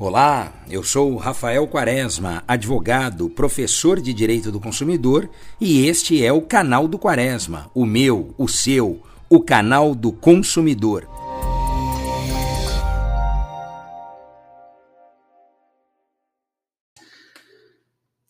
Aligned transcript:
Olá, 0.00 0.64
eu 0.70 0.84
sou 0.84 1.16
Rafael 1.16 1.66
Quaresma, 1.66 2.44
advogado, 2.46 3.28
professor 3.28 4.00
de 4.00 4.14
Direito 4.14 4.52
do 4.52 4.60
Consumidor, 4.60 5.28
e 5.60 5.86
este 5.86 6.24
é 6.24 6.32
o 6.32 6.40
canal 6.40 6.86
do 6.86 6.96
Quaresma, 6.96 7.68
o 7.74 7.84
meu, 7.84 8.32
o 8.38 8.46
seu, 8.46 9.02
o 9.28 9.42
canal 9.42 9.96
do 9.96 10.12
consumidor. 10.12 11.04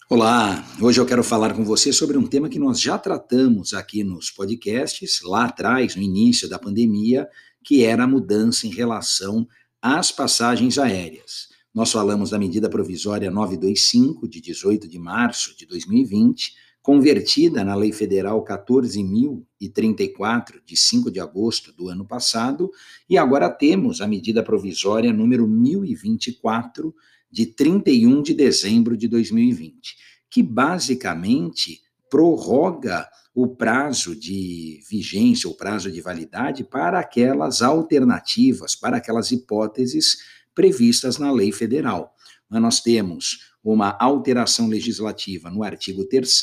Olá, 0.09 0.67
hoje 0.81 0.99
eu 0.99 1.05
quero 1.05 1.23
falar 1.23 1.53
com 1.53 1.67
você 1.67 1.93
sobre 1.93 2.17
um 2.17 2.27
tema 2.27 2.49
que 2.49 2.59
nós 2.59 2.81
já 2.81 2.97
tratamos 2.97 3.75
aqui 3.75 4.03
nos 4.03 4.31
podcasts, 4.31 5.21
lá 5.23 5.45
atrás, 5.45 5.95
no 5.95 6.01
início 6.01 6.49
da 6.49 6.59
pandemia, 6.59 7.29
que 7.63 7.85
era 7.85 8.05
a 8.05 8.09
mudança 8.09 8.67
em 8.67 8.71
relação 8.71 9.47
às 9.83 10.11
passagens 10.11 10.79
aéreas. 10.79 11.58
Nós 11.79 11.93
falamos 11.93 12.31
da 12.31 12.39
medida 12.41 12.69
provisória 12.69 13.31
925, 13.31 14.27
de 14.27 14.41
18 14.41 14.89
de 14.89 14.99
março 14.99 15.57
de 15.57 15.65
2020, 15.65 16.53
convertida 16.83 17.63
na 17.63 17.77
Lei 17.77 17.93
Federal 17.93 18.45
14.034, 18.45 20.55
de 20.67 20.77
5 20.77 21.09
de 21.09 21.21
agosto 21.21 21.73
do 21.73 21.89
ano 21.89 22.05
passado, 22.05 22.69
e 23.09 23.17
agora 23.17 23.49
temos 23.49 24.01
a 24.01 24.09
medida 24.09 24.43
provisória 24.43 25.13
número 25.13 25.47
1024, 25.47 26.93
de 27.31 27.47
31 27.47 28.23
de 28.23 28.35
dezembro 28.35 28.97
de 28.97 29.07
2020, 29.07 29.97
que 30.29 30.43
basicamente 30.43 31.81
prorroga 32.11 33.09
o 33.33 33.47
prazo 33.47 34.17
de 34.17 34.81
vigência, 34.91 35.49
o 35.49 35.55
prazo 35.55 35.93
de 35.93 36.01
validade 36.01 36.65
para 36.65 36.99
aquelas 36.99 37.63
alternativas, 37.63 38.75
para 38.75 38.97
aquelas 38.97 39.31
hipóteses 39.31 40.38
previstas 40.59 41.19
na 41.19 41.31
lei 41.31 41.53
federal. 41.53 42.13
Mas 42.51 42.61
nós 42.61 42.81
temos 42.81 43.53
uma 43.63 43.97
alteração 44.01 44.67
legislativa 44.67 45.49
no 45.49 45.63
artigo 45.63 46.05
3 46.05 46.41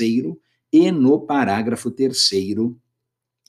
e 0.72 0.90
no 0.90 1.20
parágrafo 1.20 1.92
3 1.92 2.30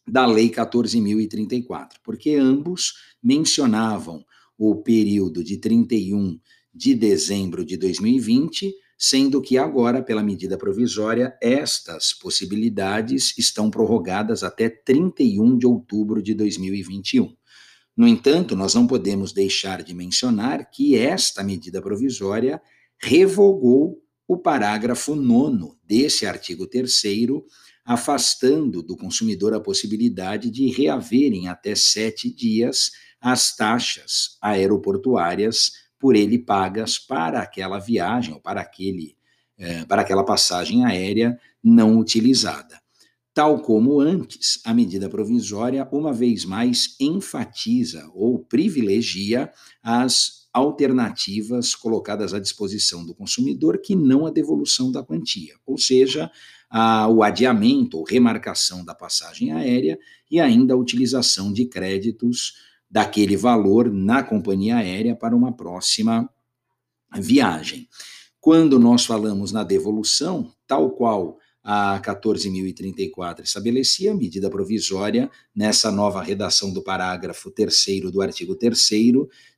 da 0.08 0.26
Lei 0.26 0.50
14.034, 0.50 1.90
porque 2.02 2.34
ambos 2.34 2.94
mencionavam 3.22 4.24
o 4.58 4.74
período 4.82 5.44
de 5.44 5.56
31 5.56 6.40
de 6.74 6.96
dezembro 6.96 7.64
de 7.64 7.76
2020, 7.76 8.74
sendo 8.98 9.40
que 9.40 9.56
agora, 9.56 10.02
pela 10.02 10.22
medida 10.22 10.58
provisória, 10.58 11.36
estas 11.40 12.12
possibilidades 12.12 13.38
estão 13.38 13.70
prorrogadas 13.70 14.42
até 14.42 14.68
31 14.68 15.58
de 15.58 15.66
outubro 15.66 16.20
de 16.20 16.34
2021. 16.34 17.36
No 17.96 18.06
entanto, 18.06 18.54
nós 18.54 18.74
não 18.74 18.86
podemos 18.86 19.32
deixar 19.32 19.82
de 19.82 19.94
mencionar 19.94 20.70
que 20.70 20.96
esta 20.96 21.42
medida 21.42 21.80
provisória 21.80 22.60
revogou 22.98 24.02
o 24.28 24.36
parágrafo 24.36 25.14
9 25.14 25.76
desse 25.82 26.26
artigo 26.26 26.66
3, 26.66 26.92
afastando 27.84 28.82
do 28.82 28.96
consumidor 28.96 29.54
a 29.54 29.60
possibilidade 29.60 30.50
de 30.50 30.68
reaver 30.70 31.32
em 31.32 31.48
até 31.48 31.74
sete 31.74 32.30
dias 32.30 32.90
as 33.20 33.56
taxas 33.56 34.36
aeroportuárias 34.42 35.72
por 35.98 36.14
ele 36.14 36.38
pagas 36.38 36.98
para 36.98 37.40
aquela 37.40 37.78
viagem 37.78 38.34
ou 38.34 38.40
para, 38.40 38.60
aquele, 38.60 39.16
eh, 39.58 39.84
para 39.86 40.02
aquela 40.02 40.24
passagem 40.24 40.84
aérea 40.84 41.38
não 41.62 41.98
utilizada. 41.98 42.78
Tal 43.36 43.60
como 43.60 44.00
antes, 44.00 44.62
a 44.64 44.72
medida 44.72 45.10
provisória, 45.10 45.86
uma 45.92 46.10
vez 46.10 46.46
mais, 46.46 46.96
enfatiza 46.98 48.10
ou 48.14 48.38
privilegia 48.38 49.52
as 49.82 50.48
alternativas 50.54 51.74
colocadas 51.74 52.32
à 52.32 52.40
disposição 52.40 53.04
do 53.04 53.14
consumidor, 53.14 53.76
que 53.82 53.94
não 53.94 54.24
a 54.24 54.30
devolução 54.30 54.90
da 54.90 55.02
quantia, 55.02 55.54
ou 55.66 55.76
seja, 55.76 56.30
a, 56.70 57.08
o 57.08 57.22
adiamento 57.22 57.98
ou 57.98 58.04
remarcação 58.04 58.82
da 58.82 58.94
passagem 58.94 59.52
aérea 59.52 59.98
e 60.30 60.40
ainda 60.40 60.72
a 60.72 60.78
utilização 60.78 61.52
de 61.52 61.66
créditos 61.66 62.54
daquele 62.90 63.36
valor 63.36 63.92
na 63.92 64.22
companhia 64.22 64.76
aérea 64.76 65.14
para 65.14 65.36
uma 65.36 65.54
próxima 65.54 66.26
viagem. 67.14 67.86
Quando 68.40 68.78
nós 68.78 69.04
falamos 69.04 69.52
na 69.52 69.62
devolução, 69.62 70.50
tal 70.66 70.92
qual 70.92 71.36
a 71.68 72.00
14.034 72.00 73.42
estabelecia 73.42 74.12
a 74.12 74.14
medida 74.14 74.48
provisória, 74.48 75.28
nessa 75.52 75.90
nova 75.90 76.22
redação 76.22 76.72
do 76.72 76.80
parágrafo 76.80 77.50
3 77.50 78.02
do 78.12 78.22
artigo 78.22 78.54
3 78.54 78.88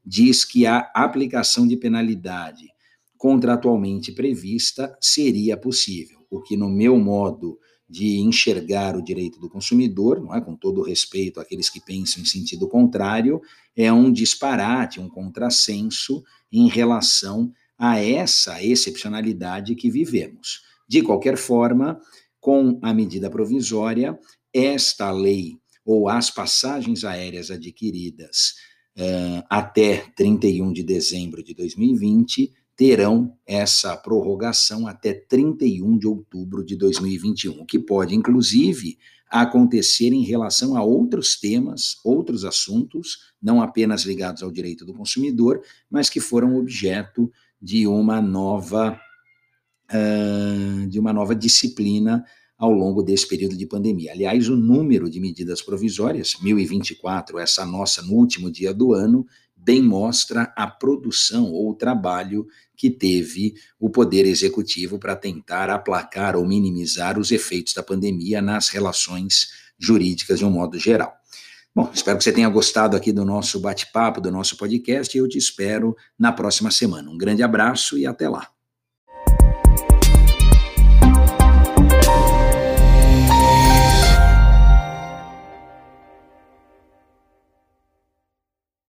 diz 0.02 0.42
que 0.42 0.64
a 0.64 0.90
aplicação 0.94 1.68
de 1.68 1.76
penalidade 1.76 2.64
contratualmente 3.18 4.10
prevista 4.10 4.96
seria 4.98 5.54
possível, 5.54 6.20
o 6.30 6.40
que 6.40 6.56
no 6.56 6.70
meu 6.70 6.96
modo 6.96 7.58
de 7.86 8.18
enxergar 8.20 8.96
o 8.96 9.04
direito 9.04 9.38
do 9.38 9.50
consumidor, 9.50 10.18
não 10.18 10.34
é 10.34 10.40
com 10.40 10.56
todo 10.56 10.80
respeito 10.80 11.38
àqueles 11.38 11.68
que 11.68 11.80
pensam 11.80 12.22
em 12.22 12.26
sentido 12.26 12.66
contrário, 12.68 13.38
é 13.76 13.92
um 13.92 14.10
disparate, 14.10 14.98
um 14.98 15.10
contrassenso 15.10 16.24
em 16.50 16.68
relação 16.68 17.52
a 17.76 18.00
essa 18.00 18.62
excepcionalidade 18.64 19.74
que 19.74 19.90
vivemos. 19.90 20.66
De 20.88 21.02
qualquer 21.02 21.36
forma, 21.36 22.00
com 22.40 22.78
a 22.82 22.94
medida 22.94 23.28
provisória, 23.28 24.18
esta 24.52 25.10
lei 25.10 25.58
ou 25.84 26.08
as 26.08 26.30
passagens 26.30 27.04
aéreas 27.04 27.50
adquiridas 27.50 28.54
uh, 28.96 29.44
até 29.48 30.04
31 30.16 30.72
de 30.72 30.82
dezembro 30.82 31.42
de 31.42 31.54
2020 31.54 32.52
terão 32.76 33.36
essa 33.44 33.96
prorrogação 33.96 34.86
até 34.86 35.12
31 35.12 35.98
de 35.98 36.06
outubro 36.06 36.64
de 36.64 36.76
2021, 36.76 37.60
o 37.60 37.66
que 37.66 37.78
pode, 37.78 38.14
inclusive, 38.14 38.96
acontecer 39.28 40.12
em 40.12 40.22
relação 40.22 40.76
a 40.76 40.82
outros 40.82 41.38
temas, 41.38 41.96
outros 42.04 42.44
assuntos, 42.44 43.32
não 43.42 43.60
apenas 43.60 44.04
ligados 44.04 44.42
ao 44.42 44.50
direito 44.50 44.84
do 44.84 44.94
consumidor, 44.94 45.60
mas 45.90 46.08
que 46.08 46.20
foram 46.20 46.56
objeto 46.56 47.30
de 47.60 47.86
uma 47.86 48.22
nova 48.22 48.98
de 50.88 50.98
uma 50.98 51.12
nova 51.12 51.34
disciplina 51.34 52.24
ao 52.58 52.72
longo 52.72 53.02
desse 53.02 53.26
período 53.26 53.56
de 53.56 53.66
pandemia. 53.66 54.12
Aliás, 54.12 54.48
o 54.48 54.56
número 54.56 55.08
de 55.08 55.20
medidas 55.20 55.62
provisórias, 55.62 56.34
1024, 56.42 57.38
essa 57.38 57.64
nossa 57.64 58.02
no 58.02 58.14
último 58.14 58.50
dia 58.50 58.74
do 58.74 58.92
ano, 58.92 59.24
bem 59.56 59.80
mostra 59.82 60.52
a 60.56 60.66
produção 60.66 61.52
ou 61.52 61.70
o 61.70 61.74
trabalho 61.74 62.46
que 62.76 62.90
teve 62.90 63.54
o 63.78 63.88
Poder 63.90 64.26
Executivo 64.26 64.98
para 64.98 65.14
tentar 65.14 65.70
aplacar 65.70 66.36
ou 66.36 66.46
minimizar 66.46 67.18
os 67.18 67.30
efeitos 67.30 67.74
da 67.74 67.82
pandemia 67.82 68.42
nas 68.42 68.68
relações 68.68 69.48
jurídicas 69.78 70.40
de 70.40 70.44
um 70.44 70.50
modo 70.50 70.78
geral. 70.78 71.14
Bom, 71.74 71.90
espero 71.94 72.18
que 72.18 72.24
você 72.24 72.32
tenha 72.32 72.48
gostado 72.48 72.96
aqui 72.96 73.12
do 73.12 73.24
nosso 73.24 73.60
bate-papo, 73.60 74.20
do 74.20 74.32
nosso 74.32 74.56
podcast, 74.56 75.16
e 75.16 75.20
eu 75.20 75.28
te 75.28 75.38
espero 75.38 75.96
na 76.18 76.32
próxima 76.32 76.72
semana. 76.72 77.08
Um 77.08 77.16
grande 77.16 77.42
abraço 77.42 77.96
e 77.96 78.04
até 78.04 78.28
lá. 78.28 78.57